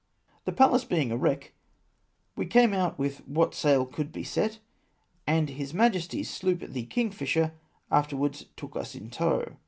"The 0.45 0.51
Pallas 0.51 0.83
being 0.83 1.11
a 1.11 1.15
wreck, 1.15 1.53
Ave 2.35 2.47
came 2.47 2.73
out 2.73 2.97
with 2.97 3.17
what 3.27 3.53
sail 3.53 3.85
could 3.85 4.11
be 4.11 4.23
set, 4.23 4.57
and 5.27 5.47
his 5.47 5.73
jNIajesty's 5.73 6.27
sloop 6.27 6.61
the 6.61 6.87
Kingfisher' 6.87 7.53
after 7.91 8.17
wards 8.17 8.47
took 8.57 8.75
us 8.75 8.95
in 8.95 9.11
tow. 9.11 9.57